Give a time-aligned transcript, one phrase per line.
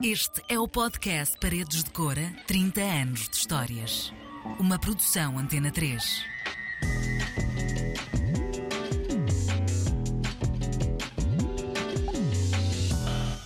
[0.00, 4.12] Este é o podcast Paredes de Cora 30 anos de histórias.
[4.56, 6.24] Uma produção Antena 3.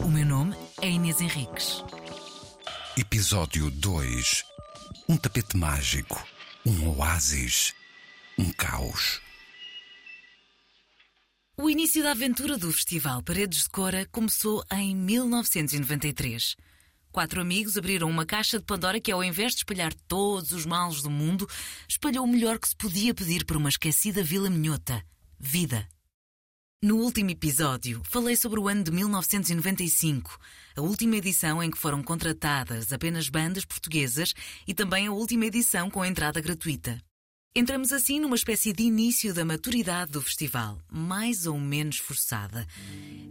[0.01, 1.83] O meu nome é Inês Henriques.
[2.99, 4.45] Episódio 2
[5.09, 6.23] Um tapete mágico,
[6.67, 7.75] um oásis,
[8.39, 9.23] um caos.
[11.73, 16.55] Início da aventura do Festival Paredes de Cora começou em 1993.
[17.11, 21.01] Quatro amigos abriram uma caixa de Pandora que, ao invés de espalhar todos os males
[21.01, 21.49] do mundo,
[21.89, 25.03] espalhou o melhor que se podia pedir por uma esquecida vila minhota:
[25.41, 25.89] vida.
[26.83, 30.39] No último episódio, falei sobre o ano de 1995,
[30.77, 34.35] a última edição em que foram contratadas apenas bandas portuguesas
[34.69, 37.03] e também a última edição com entrada gratuita.
[37.55, 42.67] Entramos assim numa espécie de início da maturidade do festival, mais ou menos forçada.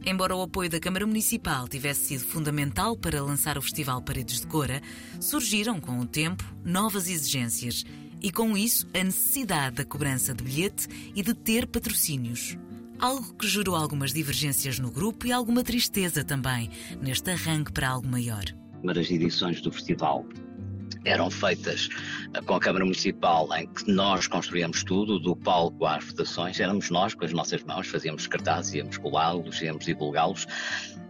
[0.05, 4.45] Embora o apoio da Câmara Municipal tivesse sido fundamental para lançar o Festival Paredes de
[4.45, 4.79] Cora,
[5.19, 7.83] surgiram com o tempo novas exigências
[8.21, 12.55] e, com isso, a necessidade da cobrança de bilhete e de ter patrocínios.
[12.99, 16.69] Algo que gerou algumas divergências no grupo e alguma tristeza também,
[17.01, 18.43] neste arranque para algo maior.
[18.87, 20.27] As edições do festival
[21.05, 21.89] eram feitas
[22.33, 26.89] eh, com a Câmara Municipal, em que nós construíamos tudo, do palco às votações, éramos
[26.89, 30.47] nós, com as nossas mãos, fazíamos cartazes, íamos colá-los, íamos divulgá-los.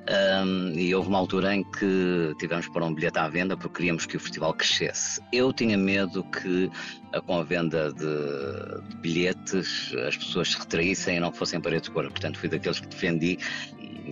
[0.09, 4.07] Um, e houve uma altura em que tivemos para um bilhete à venda porque queríamos
[4.07, 5.21] que o festival crescesse.
[5.31, 6.71] Eu tinha medo que,
[7.13, 11.79] eh, com a venda de, de bilhetes, as pessoas se retraíssem e não fossem para
[11.79, 12.09] de cor.
[12.09, 13.37] Portanto, fui daqueles que defendi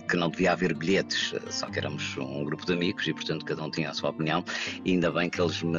[0.00, 3.62] que não devia haver bilhetes, só que éramos um grupo de amigos e, portanto, cada
[3.62, 4.44] um tinha a sua opinião.
[4.84, 5.78] E ainda bem que eles me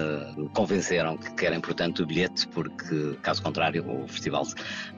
[0.53, 4.45] convenceram que era importante o bilhete, porque, caso contrário, o festival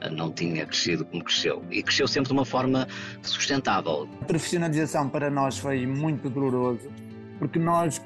[0.00, 1.62] eh, não tinha crescido como cresceu.
[1.70, 2.86] E cresceu sempre de uma forma
[3.22, 4.08] sustentável.
[4.22, 6.90] A profissionalização para nós foi muito doloroso,
[7.38, 8.00] porque nós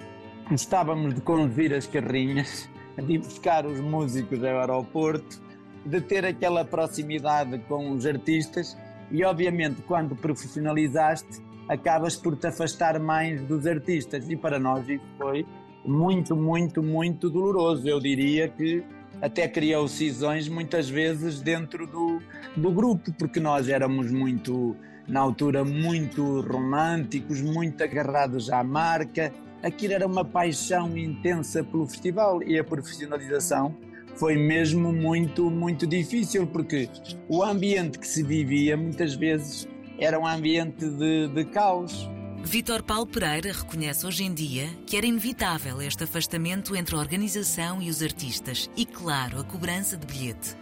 [0.51, 5.41] gostávamos de conduzir as carrinhas, de buscar os músicos ao aeroporto,
[5.85, 8.77] de ter aquela proximidade com os artistas
[9.11, 15.05] e obviamente quando profissionalizaste acabas por te afastar mais dos artistas e para nós isso
[15.17, 15.47] foi
[15.85, 17.87] muito, muito, muito doloroso.
[17.89, 18.83] Eu diria que
[19.21, 22.21] até criou cisões muitas vezes dentro do,
[22.57, 24.77] do grupo, porque nós éramos muito,
[25.07, 29.33] na altura, muito românticos, muito agarrados à marca.
[29.63, 33.75] Aquilo era uma paixão intensa pelo festival e a profissionalização
[34.19, 36.89] foi mesmo muito, muito difícil, porque
[37.29, 39.69] o ambiente que se vivia muitas vezes
[39.99, 42.09] era um ambiente de, de caos.
[42.43, 47.83] Vítor Paulo Pereira reconhece hoje em dia que era inevitável este afastamento entre a organização
[47.83, 50.57] e os artistas e, claro, a cobrança de bilhete.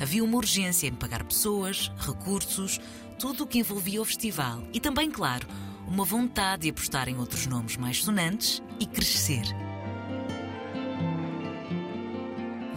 [0.00, 2.80] Havia uma urgência em pagar pessoas, recursos,
[3.18, 5.46] tudo o que envolvia o festival e também, claro,
[5.86, 9.44] uma vontade de apostar em outros nomes mais sonantes e crescer.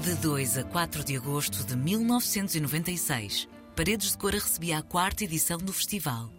[0.03, 5.57] De 2 a 4 de agosto de 1996, Paredes de Cora recebia a quarta edição
[5.57, 6.29] do festival.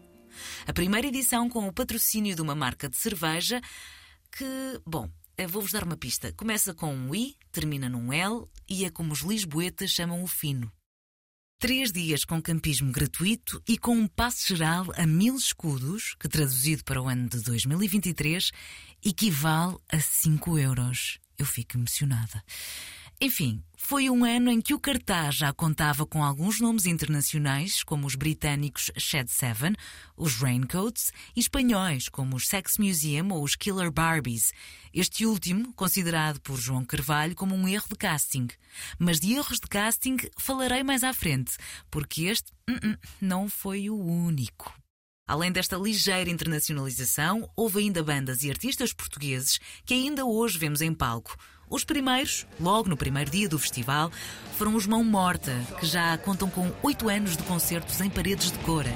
[0.67, 3.63] A primeira edição com o patrocínio de uma marca de cerveja
[4.31, 4.45] que,
[4.87, 5.09] bom,
[5.49, 6.31] vou-vos dar uma pista.
[6.35, 10.71] Começa com um I, termina num L e é como os lisboetas chamam o fino.
[11.59, 16.85] Três dias com campismo gratuito e com um passe geral a mil escudos, que traduzido
[16.85, 18.51] para o ano de 2023
[19.03, 21.19] equivale a 5 euros.
[21.39, 22.45] Eu fico emocionada.
[23.21, 28.07] Enfim, foi um ano em que o cartaz já contava com alguns nomes internacionais, como
[28.07, 29.75] os britânicos Shed Seven,
[30.17, 34.53] os Raincoats, e espanhóis, como os Sex Museum ou os Killer Barbies.
[34.93, 38.49] Este último, considerado por João Carvalho como um erro de casting.
[38.99, 41.57] Mas de erros de casting falarei mais à frente,
[41.91, 44.75] porque este uh -uh, não foi o único.
[45.27, 50.93] Além desta ligeira internacionalização, houve ainda bandas e artistas portugueses que ainda hoje vemos em
[50.93, 51.35] palco.
[51.69, 54.11] Os primeiros, logo no primeiro dia do festival,
[54.57, 58.59] foram os Mão Morta, que já contam com oito anos de concertos em paredes de
[58.59, 58.91] cora.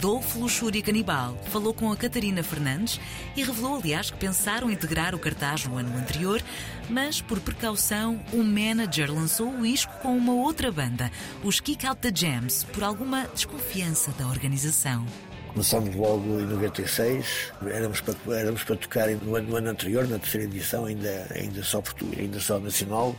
[0.00, 2.98] Adolfo Luxúria Canibal falou com a Catarina Fernandes
[3.36, 6.42] e revelou, aliás, que pensaram integrar o cartaz no ano anterior,
[6.88, 11.10] mas por precaução, o manager lançou o isco com uma outra banda,
[11.44, 15.04] os Kick Out the Jams, por alguma desconfiança da organização.
[15.52, 20.18] Começámos logo em 96, éramos para, éramos para tocar no ano, no ano anterior, na
[20.18, 21.82] terceira edição, ainda, ainda, só,
[22.18, 23.14] ainda só nacional.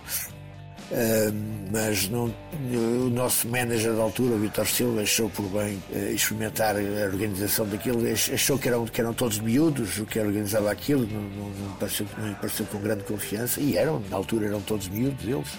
[1.72, 2.34] Mas não,
[2.74, 7.66] o nosso manager da altura, o Vitor Silva, achou por bem uh, experimentar a organização
[7.66, 11.76] daquilo, achou que eram, que eram todos miúdos o que organizava aquilo, não, não, não,
[11.78, 15.54] pareceu, não pareceu com grande confiança, e eram, na altura eram todos miúdos eles.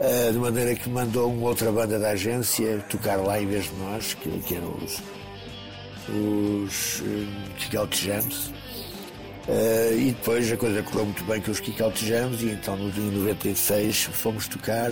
[0.00, 3.74] Uh, de maneira que mandou uma outra banda da agência tocar lá em vez de
[3.76, 5.02] nós, que, que eram os,
[6.08, 8.50] os um, Jams.
[9.48, 12.90] Uh, e depois a coisa correu muito bem com os Kick Jams e então no,
[12.90, 14.90] em 96 fomos tocar.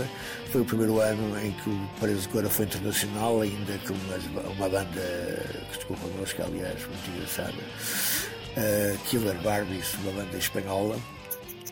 [0.50, 4.40] Foi o primeiro ano em que o Paredes de Cora foi internacional, ainda com uma,
[4.54, 7.52] uma banda que tocou connosco, aliás, muito engraçada.
[8.56, 10.96] Uh, Killer Barbies, uma banda espanhola.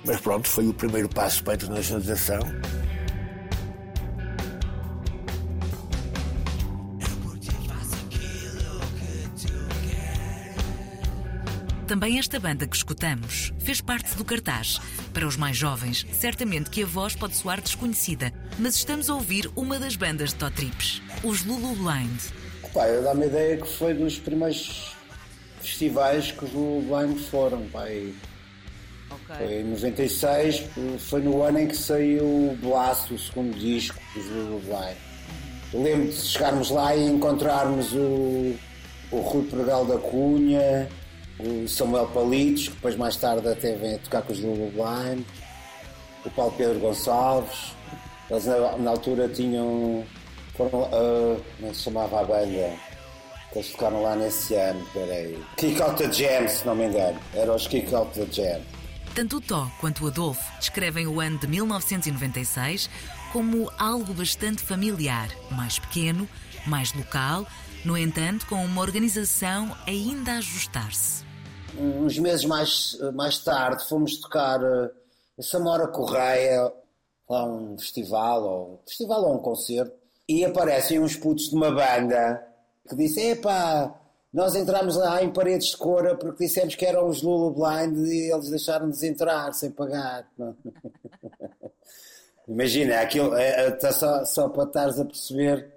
[0.04, 2.40] Mas pronto, foi o primeiro passo para a internacionalização.
[11.86, 14.80] Também esta banda que escutamos fez parte do cartaz.
[15.12, 19.50] Para os mais jovens, certamente que a voz pode soar desconhecida, mas estamos a ouvir
[19.54, 22.20] uma das bandas de Totrips, os Lulu Blind.
[22.72, 24.96] Pai, dá-me a ideia que foi dos primeiros
[25.60, 28.14] festivais que os Lulu Blind foram, pai.
[29.10, 29.46] Okay.
[29.46, 30.64] Foi em 96,
[31.00, 34.96] foi no ano em que saiu o Blast, o segundo disco dos Lulu Blind.
[35.74, 38.56] Lembro de chegarmos lá e encontrarmos o,
[39.12, 40.88] o Rui Pregal da Cunha,
[41.38, 45.24] o Samuel Palitos, que depois mais tarde até vem a tocar com os Lulu Blind,
[46.24, 47.72] o Paulo Pedro Gonçalves.
[48.30, 50.04] Eles na, na altura tinham.
[50.56, 52.72] Foram, uh, como é se chamava a banda?
[53.52, 55.38] Que eles tocaram lá nesse ano, peraí.
[55.56, 57.18] Kick Out the Jam, se não me engano.
[57.34, 58.60] Era os Kick Out the Jam.
[59.14, 62.90] Tanto o Tó quanto o Adolfo descrevem o ano de 1996
[63.32, 66.28] como algo bastante familiar, mais pequeno,
[66.66, 67.46] mais local,
[67.84, 71.24] no entanto, com uma organização ainda a ajustar-se
[71.78, 74.60] uns meses mais, mais tarde, fomos tocar
[75.38, 76.72] em Samora Correia,
[77.28, 79.92] a um festival, ou, festival ou um concerto,
[80.28, 82.46] e aparecem uns putos de uma banda
[82.88, 83.94] que dizem: Epá,
[84.32, 88.32] nós entramos lá em paredes de cora porque dissemos que eram os Lulu Blind e
[88.32, 90.28] eles deixaram-nos entrar sem pagar.
[92.46, 95.72] Imagina, aquilo é, é, só, só para estares a perceber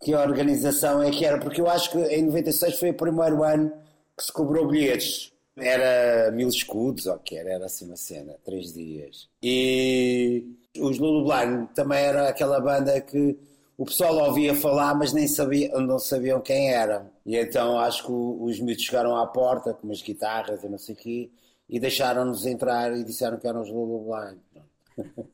[0.00, 3.72] que organização é que era, porque eu acho que em 96 foi o primeiro ano
[4.16, 5.32] que se cobrou bilhetes.
[5.56, 9.28] Era mil escudos, ou que era, era assim uma cena, três dias.
[9.42, 10.44] E
[10.78, 13.36] os Lulu Blind também era aquela banda que
[13.76, 17.10] o pessoal ouvia falar, mas nem sabia, não sabiam quem eram.
[17.26, 20.94] E então acho que os miúdos chegaram à porta com umas guitarras e não sei
[20.94, 21.30] o quê,
[21.68, 24.38] e deixaram-nos entrar e disseram que eram os Lulu Blind.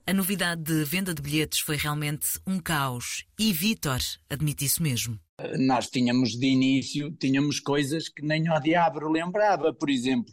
[0.07, 5.19] A novidade de venda de bilhetes foi realmente um caos e Vitor admite isso mesmo
[5.59, 10.33] nós tínhamos de início, tínhamos coisas que nem o diabo lembrava, por exemplo,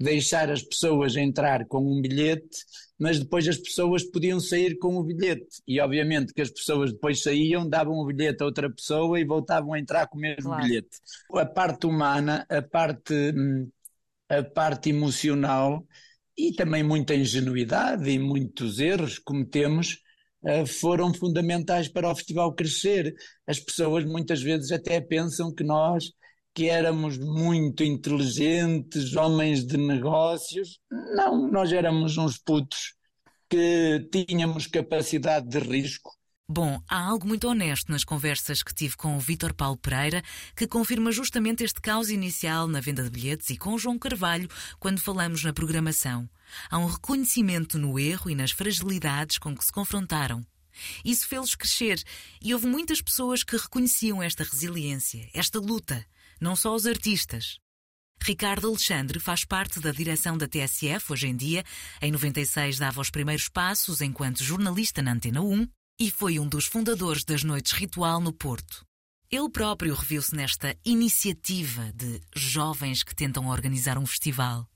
[0.00, 2.64] deixar as pessoas entrar com um bilhete,
[2.98, 5.62] mas depois as pessoas podiam sair com o bilhete.
[5.66, 9.72] E obviamente que as pessoas depois saíam, davam o bilhete a outra pessoa e voltavam
[9.74, 10.62] a entrar com o mesmo claro.
[10.62, 10.98] bilhete.
[11.34, 13.68] A parte humana, a parte, hum,
[14.28, 15.84] a parte emocional
[16.38, 19.98] e também muita ingenuidade e muitos erros cometemos
[20.44, 23.12] eh, foram fundamentais para o festival crescer.
[23.46, 26.12] As pessoas muitas vezes até pensam que nós,
[26.54, 32.94] que éramos muito inteligentes, homens de negócios, não, nós éramos uns putos
[33.50, 36.17] que tínhamos capacidade de risco.
[36.50, 40.22] Bom, há algo muito honesto nas conversas que tive com o Vítor Paulo Pereira,
[40.56, 44.48] que confirma justamente este caos inicial na venda de bilhetes, e com João Carvalho,
[44.78, 46.26] quando falamos na programação.
[46.70, 50.42] Há um reconhecimento no erro e nas fragilidades com que se confrontaram.
[51.04, 52.02] Isso fez-los crescer
[52.40, 56.02] e houve muitas pessoas que reconheciam esta resiliência, esta luta,
[56.40, 57.58] não só os artistas.
[58.22, 61.62] Ricardo Alexandre faz parte da direção da TSF hoje em dia.
[62.00, 65.68] Em 96 dava os primeiros passos enquanto jornalista na Antena 1
[66.00, 68.86] e foi um dos fundadores das Noites Ritual no Porto.
[69.28, 74.66] Ele próprio reviu-se nesta iniciativa de jovens que tentam organizar um festival.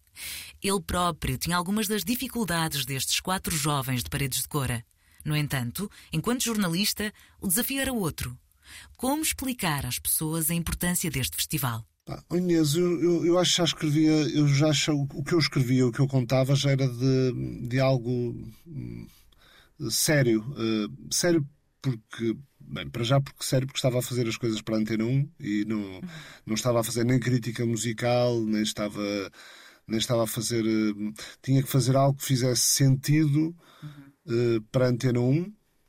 [0.60, 4.84] Ele próprio tinha algumas das dificuldades destes quatro jovens de paredes de cora.
[5.24, 8.36] No entanto, enquanto jornalista, o desafio era outro.
[8.96, 11.86] Como explicar às pessoas a importância deste festival?
[12.08, 15.86] Ah, Inês, eu, eu, eu, acho que já escrevia, eu já o que eu escrevia,
[15.86, 18.34] o que eu contava já era de, de algo
[18.66, 19.06] hum,
[19.90, 20.40] sério.
[20.52, 21.46] Uh, sério
[21.80, 25.04] porque, bem, para já porque sério porque estava a fazer as coisas para a Antena
[25.04, 26.00] 1 e não,
[26.46, 29.02] não estava a fazer nem crítica musical, nem estava
[29.86, 30.64] nem estava a fazer.
[30.64, 31.12] Uh,
[31.42, 33.54] tinha que fazer algo que fizesse sentido
[34.26, 35.44] uh, para a Antena 1,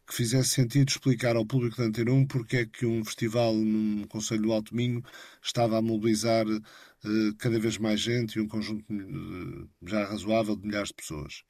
[0.07, 4.05] que fizesse sentido explicar ao público da Antena 1 porque é que um festival num
[4.07, 5.03] Conselho do Alto Minho
[5.41, 8.85] estava a mobilizar uh, cada vez mais gente e um conjunto
[9.85, 11.43] já razoável de milhares de pessoas.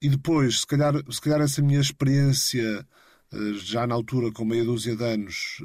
[0.00, 2.86] E depois, se calhar, se calhar essa minha experiência,
[3.56, 5.60] já na altura, com meia dúzia de anos,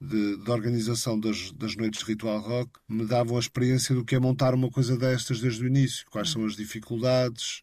[0.00, 4.14] de, de organização das, das noites de ritual rock me davam a experiência do que
[4.14, 7.62] é montar uma coisa destas desde o início, quais são as dificuldades,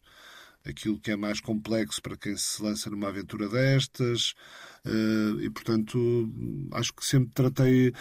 [0.64, 4.34] aquilo que é mais complexo para quem se lança numa aventura destas,
[4.84, 6.28] uh, e portanto
[6.72, 7.92] acho que sempre tratei,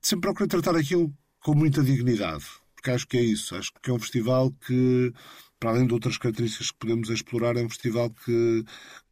[0.00, 2.44] sempre procurei tratar aquilo com muita dignidade,
[2.74, 5.12] porque acho que é isso, acho que é um festival que,
[5.58, 8.64] para além de outras características que podemos explorar, é um festival que,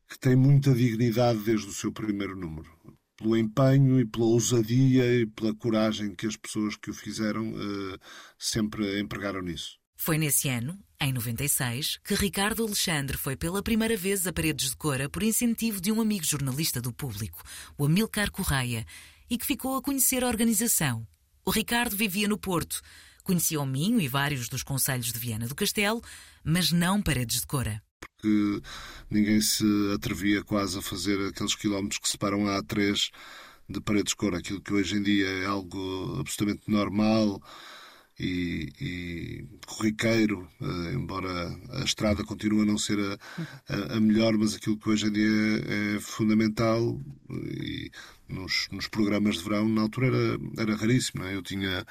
[0.08, 2.70] que tem muita dignidade desde o seu primeiro número.
[3.16, 7.98] Pelo empenho e pela ousadia e pela coragem que as pessoas que o fizeram uh,
[8.38, 9.78] sempre empregaram nisso.
[9.96, 14.76] Foi nesse ano, em 96, que Ricardo Alexandre foi pela primeira vez a Paredes de
[14.76, 17.42] Cora por incentivo de um amigo jornalista do público,
[17.78, 18.86] o Amilcar Correia,
[19.28, 21.06] e que ficou a conhecer a organização.
[21.44, 22.82] O Ricardo vivia no Porto,
[23.26, 26.00] conhecia o Minho e vários dos conselhos de Viana do Castelo,
[26.44, 27.82] mas não Paredes de Cora.
[28.00, 28.62] Porque
[29.10, 29.64] ninguém se
[29.94, 33.10] atrevia quase a fazer aqueles quilómetros que separam a A3
[33.68, 37.42] de Paredes de Cora, aquilo que hoje em dia é algo absolutamente normal
[38.18, 43.18] e, e corriqueiro, uh, embora a estrada continue a não ser a,
[43.68, 47.90] a, a, melhor, mas aquilo que hoje em dia é, é fundamental e
[48.28, 51.24] nos, nos, programas de verão, na altura era, era raríssimo.
[51.24, 51.34] É?
[51.34, 51.84] Eu tinha.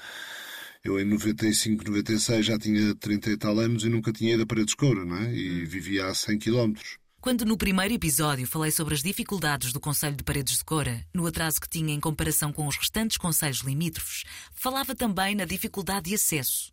[0.86, 4.46] Eu em 95, 96 já tinha 30 e tal anos e nunca tinha ido a
[4.46, 5.34] Paredes de Coura, não é?
[5.34, 5.66] E hum.
[5.66, 7.00] vivia a 100 quilómetros.
[7.20, 11.26] Quando no primeiro episódio falei sobre as dificuldades do Conselho de Paredes de Cora, no
[11.26, 16.16] atraso que tinha em comparação com os restantes conselhos limítrofes, falava também na dificuldade de
[16.16, 16.72] acesso.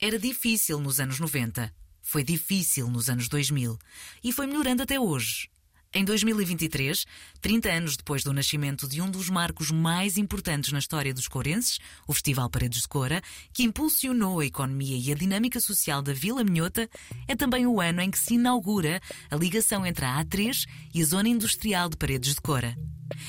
[0.00, 3.78] Era difícil nos anos 90, foi difícil nos anos 2000
[4.24, 5.51] e foi melhorando até hoje.
[5.94, 7.04] Em 2023,
[7.42, 11.78] 30 anos depois do nascimento de um dos marcos mais importantes na história dos corenses,
[12.08, 13.20] o Festival Paredes de Cora,
[13.52, 16.88] que impulsionou a economia e a dinâmica social da Vila Minhota,
[17.28, 21.04] é também o ano em que se inaugura a ligação entre a A3 e a
[21.04, 22.74] Zona Industrial de Paredes de Cora.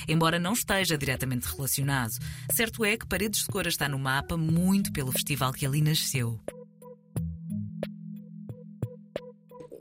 [0.07, 2.13] Embora não esteja diretamente relacionado,
[2.53, 6.39] certo é que Paredes de Cora está no mapa muito pelo festival que ali nasceu.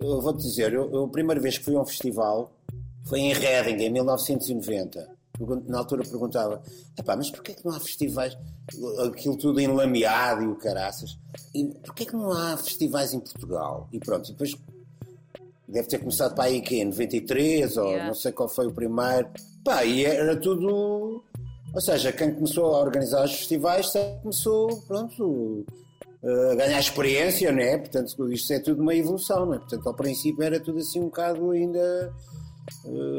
[0.01, 2.53] Eu vou-te dizer, eu, eu, a primeira vez que fui a um festival
[3.05, 5.09] foi em Reading, em 1990.
[5.67, 6.63] Na altura perguntava,
[7.07, 8.37] mas porquê que não há festivais,
[9.05, 11.19] aquilo tudo enlameado e o caraças,
[11.55, 13.89] e porquê que não há festivais em Portugal?
[13.93, 14.55] E pronto, depois
[15.67, 18.07] deve ter começado para aí que em 93 ou yeah.
[18.07, 19.29] não sei qual foi o primeiro.
[19.65, 21.25] Pá, e era tudo.
[21.75, 23.91] Ou seja, quem começou a organizar os festivais
[24.23, 25.65] começou, pronto,
[26.23, 27.79] a ganhar experiência, não é?
[27.79, 29.59] Portanto, isto é tudo uma evolução, não é?
[29.59, 32.13] Portanto, ao princípio era tudo assim um bocado ainda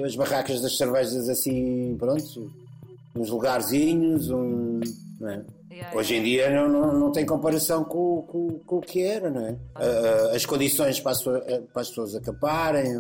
[0.06, 2.52] as barracas das cervejas assim, pronto,
[3.16, 4.80] uns lugarzinhos, um,
[5.22, 5.44] é?
[5.94, 9.46] Hoje em dia não, não, não tem comparação com, com, com, o que era, não
[9.46, 9.52] é?
[9.52, 12.96] Uh, as condições para as, para as pessoas acaparem.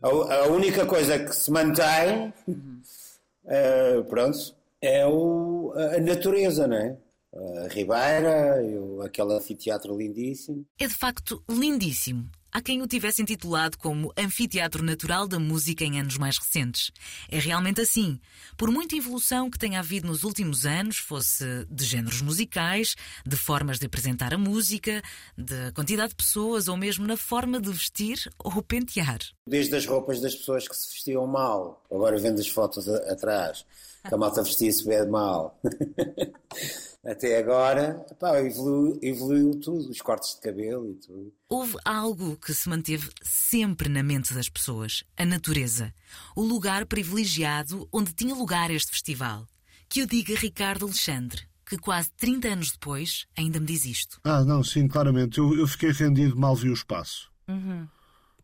[0.00, 6.96] A, a, única coisa que se mantém, uh, pronto, é o, a natureza, não é?
[7.34, 10.64] A Ribeira, eu, aquele anfiteatro lindíssimo.
[10.78, 12.30] É de facto lindíssimo.
[12.56, 16.92] Há quem o tivesse intitulado como Anfiteatro Natural da Música em anos mais recentes.
[17.28, 18.20] É realmente assim.
[18.56, 22.94] Por muita evolução que tenha havido nos últimos anos, fosse de géneros musicais,
[23.26, 25.02] de formas de apresentar a música,
[25.36, 29.18] de quantidade de pessoas ou mesmo na forma de vestir ou pentear.
[29.44, 33.66] Desde as roupas das pessoas que se vestiam mal, agora vendo as fotos atrás,
[34.06, 35.58] que a malta vestia-se bem mal.
[37.04, 41.32] até agora, pá, evoluiu, evoluiu tudo, os cortes de cabelo e tudo.
[41.48, 45.92] Houve algo que se manteve sempre na mente das pessoas: a natureza.
[46.36, 49.46] O lugar privilegiado onde tinha lugar este festival.
[49.88, 54.20] Que o diga Ricardo Alexandre, que quase 30 anos depois ainda me diz isto.
[54.24, 55.38] Ah, não, sim, claramente.
[55.38, 57.30] Eu, eu fiquei rendido, mal vi o espaço.
[57.48, 57.86] Uhum.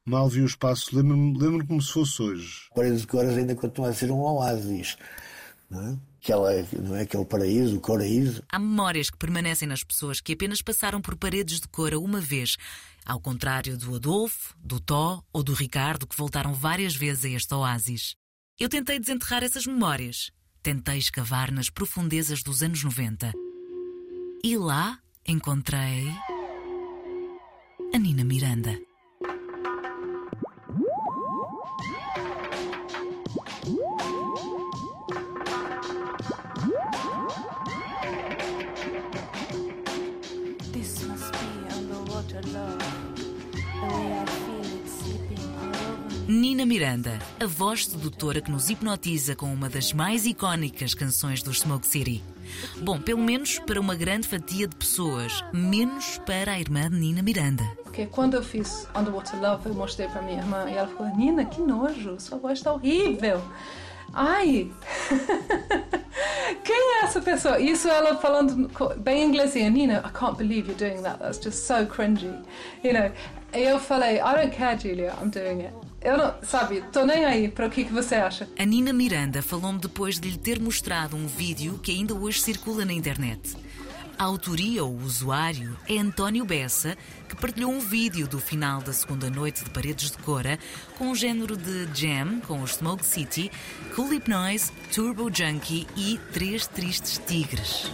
[0.05, 0.95] Mal vi o espaço.
[0.95, 2.69] Lembro-me lembro como se fosse hoje.
[2.75, 4.97] Paredes de Coras ainda continua a ser um oásis.
[5.71, 5.99] Não é?
[6.21, 6.51] aquela,
[6.83, 8.43] não é aquele paraíso, o coraíso.
[8.49, 12.57] Há memórias que permanecem nas pessoas que apenas passaram por paredes de cora uma vez,
[13.05, 17.55] ao contrário do Adolfo, do Tó ou do Ricardo, que voltaram várias vezes a este
[17.55, 18.17] oásis.
[18.59, 20.31] Eu tentei desenterrar essas memórias.
[20.63, 23.33] Tentei escavar nas profundezas dos anos 90.
[24.45, 26.13] E lá encontrei.
[27.95, 28.90] a Nina Miranda.
[46.71, 51.85] Miranda, a voz sedutora que nos hipnotiza com uma das mais icónicas canções do Smoke
[51.85, 52.23] City.
[52.81, 57.23] Bom, pelo menos para uma grande fatia de pessoas, menos para a irmã de Nina
[57.23, 57.65] Miranda.
[57.83, 61.45] Porque quando eu fiz Underwater Love, eu mostrei para minha irmã e ela falou: Nina,
[61.45, 63.43] que nojo, sua voz está horrível.
[64.15, 64.71] Ai!
[66.63, 67.59] Quem é essa pessoa?
[67.59, 69.57] Isso ela falando bem inglês.
[69.57, 71.19] Nina, I can't believe you're doing that.
[71.19, 72.33] That's just so cringy.
[72.85, 73.11] You know,
[73.53, 75.90] eu falei, I don't care, Julia, I'm doing it.
[76.03, 78.49] Eu não, sabe, tô nem aí para o que, que você acha.
[78.59, 82.85] A Nina Miranda falou-me depois de lhe ter mostrado um vídeo que ainda hoje circula
[82.85, 83.55] na internet.
[84.19, 89.31] A autoria ou usuário é António Bessa, que partilhou um vídeo do final da segunda
[89.31, 90.59] noite de Paredes de Cora
[90.99, 93.51] com um género de jam com os Smoke City,
[93.95, 97.91] Cool Noise, Turbo Junkie e Três Tristes Tigres.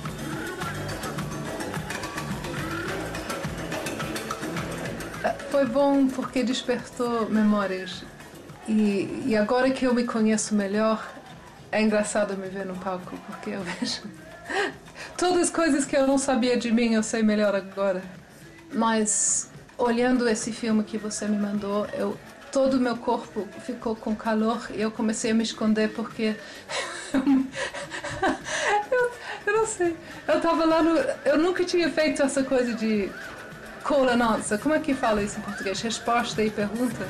[5.57, 8.05] Foi bom porque despertou memórias.
[8.69, 11.11] E, e agora que eu me conheço melhor,
[11.73, 14.03] é engraçado me ver no palco, porque eu vejo
[15.17, 18.03] Todas as coisas que eu não sabia de mim eu sei melhor agora.
[18.71, 22.19] Mas olhando esse filme que você me mandou, eu
[22.53, 26.37] todo o meu corpo ficou com calor e eu comecei a me esconder porque
[28.93, 29.11] eu,
[29.47, 29.97] eu, não sei.
[30.29, 30.99] Eu tava lá no.
[31.25, 33.11] Eu nunca tinha feito essa coisa de
[33.87, 34.59] call and answer.
[34.59, 35.81] Como é que fala isso em português?
[35.81, 37.07] Resposta e pergunta?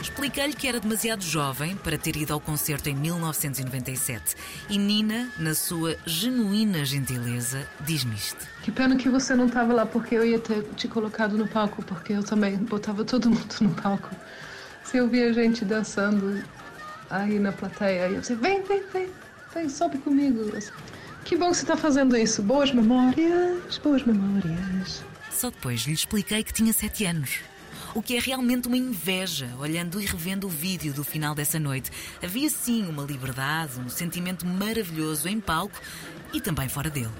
[0.00, 4.36] Expliquei-lhe que era demasiado jovem para ter ido ao concerto em 1997
[4.68, 8.46] e Nina, na sua genuína gentileza, diz-me isto.
[8.62, 11.82] Que pena que você não estava lá porque eu ia ter te colocado no palco,
[11.82, 14.10] porque eu também botava todo mundo no palco.
[14.90, 16.42] Se eu via gente dançando
[17.08, 19.08] aí na plateia, eu disse: vem, vem, vem,
[19.54, 20.50] vem, sobe comigo.
[21.24, 22.42] Que bom que você está fazendo isso.
[22.42, 25.04] Boas memórias, boas memórias.
[25.30, 27.38] Só depois lhe expliquei que tinha sete anos
[27.94, 31.90] o que é realmente uma inveja, olhando e revendo o vídeo do final dessa noite.
[32.22, 35.74] Havia sim uma liberdade, um sentimento maravilhoso em palco
[36.32, 37.10] e também fora dele.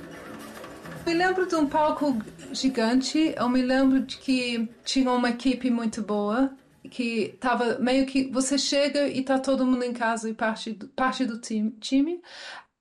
[1.07, 2.21] Me lembro de um palco
[2.53, 6.53] gigante, eu me lembro de que tinha uma equipe muito boa,
[6.91, 10.89] que estava meio que você chega e está todo mundo em casa e parte do,
[10.89, 12.21] parte do time, time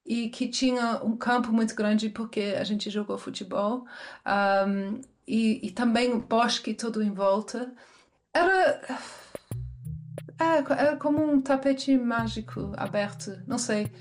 [0.05, 3.85] e que tinha um campo muito grande porque a gente jogou futebol
[4.67, 7.71] um, e, e também o bosque todo em volta.
[8.33, 8.81] Era.
[10.41, 13.91] É, era como um tapete mágico aberto, não sei.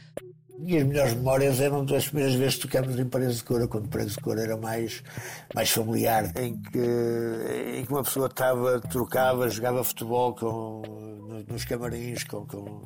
[0.58, 4.14] Minhas melhores memórias eram das primeiras vezes que tocámos em Paredes de Cora, quando Paredes
[4.14, 5.04] de Cora era mais,
[5.54, 10.82] mais familiar, em que, em que uma pessoa estava, trocava, jogava futebol com,
[11.48, 12.82] nos camarins com, com,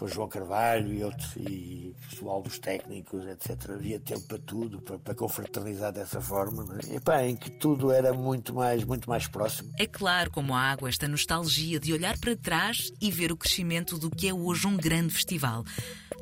[0.00, 3.72] com João Carvalho e, outros, e pessoal dos técnicos, etc.
[3.72, 6.96] Havia tempo para tudo, para, para confraternizar dessa forma, é?
[6.96, 9.70] e, pá, em que tudo era muito mais, muito mais próximo.
[9.78, 13.98] É claro, como a água, esta nostalgia de olhar para trás e ver o crescimento
[13.98, 15.64] do que é hoje um grande festival.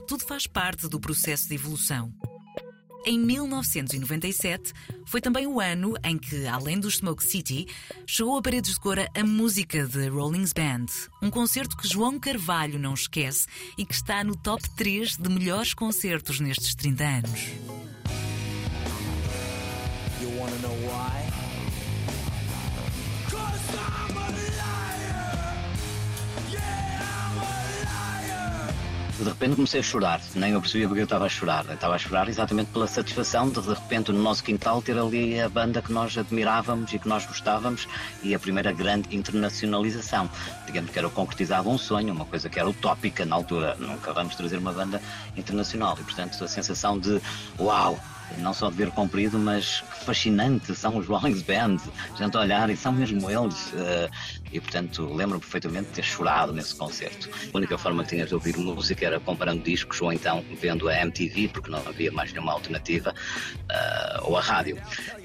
[0.09, 2.13] Tudo faz parte do processo de evolução.
[3.11, 4.75] Em 1997
[5.07, 7.67] foi também o ano em que, além do Smoke City,
[8.07, 10.85] chegou a Paredes de Cora a música de Rollins Band,
[11.23, 13.47] um concerto que João Carvalho não esquece
[13.79, 17.41] e que está no top 3 de melhores concertos nestes 30 anos.
[20.21, 21.28] You
[29.29, 31.67] de repente comecei a chorar, nem eu percebia porque eu estava a chorar.
[31.67, 35.39] Eu estava a chorar exatamente pela satisfação de de repente no nosso quintal ter ali
[35.39, 37.87] a banda que nós admirávamos e que nós gostávamos
[38.23, 40.31] e a primeira grande internacionalização.
[40.65, 43.77] Digamos que era concretizado um sonho, uma coisa que era utópica na altura.
[43.79, 45.01] Nunca vamos trazer uma banda
[45.37, 47.21] internacional e portanto a sensação de
[47.59, 48.01] uau,
[48.39, 51.79] não só dever cumprido, mas que fascinante são os Rolling Band.
[52.15, 53.73] A gente olhar e são mesmo eles.
[53.73, 54.11] Uh,
[54.53, 57.29] e portanto lembro-me perfeitamente de ter chorado nesse concerto.
[57.53, 61.01] A única forma que tinha de ouvir música era comparando discos ou então vendo a
[61.03, 64.79] MTV, porque não havia mais nenhuma alternativa, uh, ou a rádio.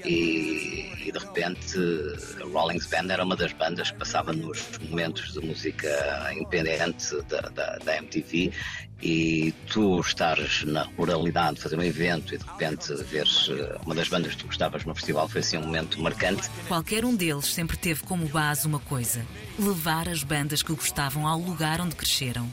[0.04, 1.78] E, e, de repente
[2.40, 5.88] a Rolling Band era uma das bandas que passava nos momentos de música
[6.32, 8.52] independente da, da, da MTV
[9.04, 14.08] e tu estares na ruralidade, fazer um evento e de repente veres eh, uma das
[14.08, 16.48] bandas que tu gostavas no festival foi assim um momento marcante.
[16.66, 19.24] Qualquer um deles sempre teve como base uma coisa:
[19.58, 22.50] levar as bandas que gostavam ao lugar onde cresceram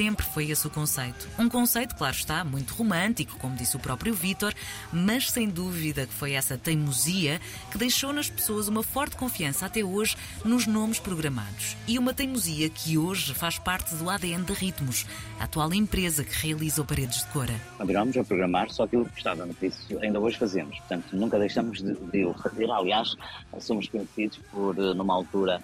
[0.00, 1.28] sempre foi esse o conceito.
[1.38, 4.54] Um conceito, claro está, muito romântico, como disse o próprio Vitor,
[4.90, 7.38] mas sem dúvida que foi essa teimosia
[7.70, 11.76] que deixou nas pessoas uma forte confiança até hoje nos nomes programados.
[11.86, 15.04] E uma teimosia que hoje faz parte do ADN da Ritmos,
[15.38, 17.60] a atual empresa que realiza o Paredes de Cora.
[17.76, 20.78] Continuamos a programar só aquilo que gostávamos, isso ainda hoje fazemos.
[20.78, 22.70] Portanto, nunca deixamos de, de o fazer.
[22.70, 23.14] Aliás,
[23.58, 25.60] somos conhecidos por, eh, numa altura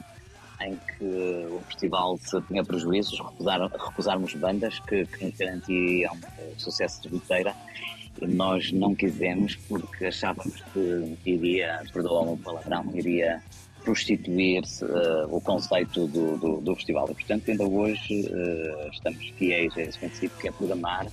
[0.61, 6.17] em que o festival se tinha prejuízos, recusar, recusarmos bandas que, que nos garantiam
[6.57, 7.55] sucesso de bilheteira
[8.21, 13.43] e nós não quisemos porque achávamos que iria, perdoa-me o palavrão, iria
[13.85, 17.09] prostituir-se uh, o conceito do, do, do, festival.
[17.11, 21.07] E, portanto, ainda hoje uh, estamos fiéis a esse princípio que é programar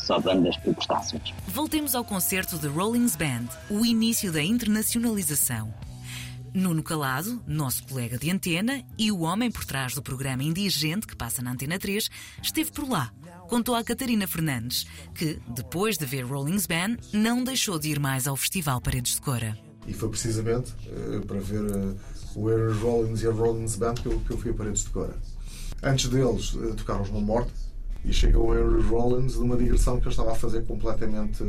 [0.00, 1.32] só bandas que gostássemos.
[1.46, 5.72] Voltemos ao concerto de Rollins Band, o início da internacionalização.
[6.58, 11.14] Nuno Calado, nosso colega de antena e o homem por trás do programa Indigente que
[11.14, 12.10] passa na Antena 3,
[12.42, 13.12] esteve por lá.
[13.48, 18.26] Contou a Catarina Fernandes que, depois de ver Rollins Band, não deixou de ir mais
[18.26, 19.56] ao Festival Paredes de Cora.
[19.86, 21.96] E foi precisamente uh, para ver uh,
[22.34, 24.90] o Aaron Rollins e a Rollins Band que eu, que eu fui a Paredes de
[24.90, 25.14] Cora.
[25.80, 27.52] Antes deles, uh, tocaram os No Morte
[28.04, 31.44] e chega o Aaron Rollins de uma digressão que eu estava a fazer completamente,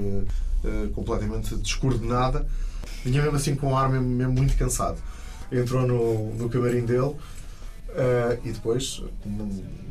[0.94, 2.48] completamente descoordenada.
[3.04, 4.98] Vinha mesmo assim com o ar mesmo, mesmo muito cansado.
[5.52, 7.16] Entrou no, no camarim dele
[8.44, 9.02] e depois,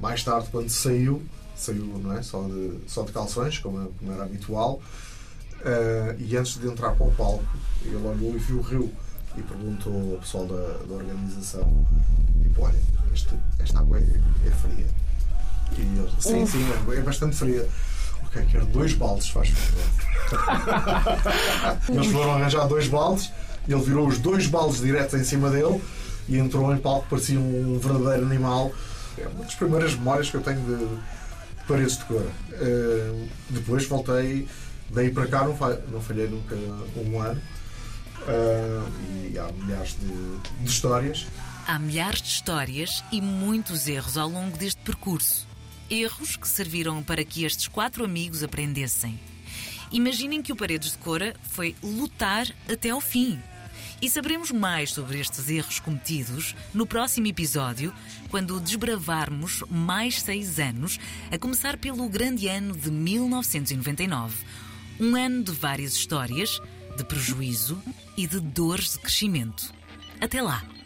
[0.00, 1.22] mais tarde, quando saiu,
[1.56, 4.80] saiu não é, só, de, só de calções, como, como era habitual.
[5.58, 7.44] Uh, e antes de entrar para o palco,
[7.84, 8.92] ele olhou e viu o rio
[9.36, 11.86] e perguntou ao pessoal da, da organização:
[12.42, 12.78] tipo, olha,
[13.12, 14.02] este, esta água é,
[14.46, 14.86] é fria.
[15.72, 17.68] E sim, sim, é, é bastante fria.
[18.28, 19.84] Ok, quero dois baldes, faz favor.
[21.88, 23.32] Eles foram arranjar dois baldes,
[23.66, 25.82] ele virou os dois baldes diretos em cima dele
[26.28, 28.70] e entrou em palco, parecia um verdadeiro animal.
[29.16, 32.22] É uma das primeiras memórias que eu tenho de, de paredes de cor.
[32.22, 34.46] Uh, depois voltei
[34.90, 36.54] Daí para cá não, falhei, não falhei nunca
[36.96, 37.40] um ano.
[38.20, 41.26] Uh, e há milhares de, de histórias.
[41.66, 45.47] Há milhares de histórias e muitos erros ao longo deste percurso.
[45.90, 49.18] Erros que serviram para que estes quatro amigos aprendessem.
[49.90, 53.38] Imaginem que o Paredes de Cora foi lutar até ao fim.
[54.00, 57.92] E saberemos mais sobre estes erros cometidos no próximo episódio,
[58.30, 61.00] quando desbravarmos mais seis anos,
[61.32, 64.36] a começar pelo grande ano de 1999
[65.00, 66.60] um ano de várias histórias,
[66.96, 67.80] de prejuízo
[68.16, 69.72] e de dores de crescimento.
[70.20, 70.77] Até lá!